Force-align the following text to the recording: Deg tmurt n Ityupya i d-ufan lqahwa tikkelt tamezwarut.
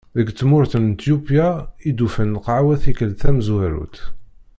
Deg 0.17 0.27
tmurt 0.39 0.73
n 0.81 0.85
Ityupya 0.91 1.47
i 1.89 1.91
d-ufan 1.97 2.35
lqahwa 2.37 2.75
tikkelt 2.83 3.19
tamezwarut. 3.21 3.97